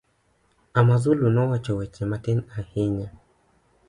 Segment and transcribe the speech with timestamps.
[0.79, 3.07] Amazulu nowacho weche matin ahinya.